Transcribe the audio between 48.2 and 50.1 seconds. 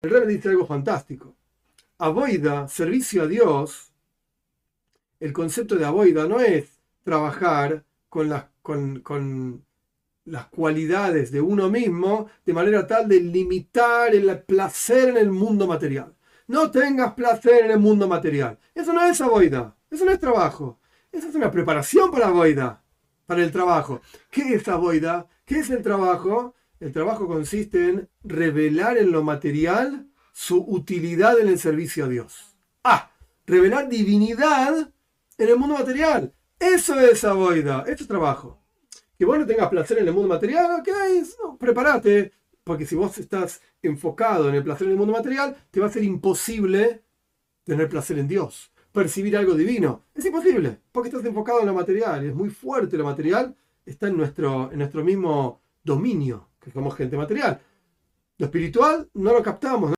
en Dios, percibir algo divino.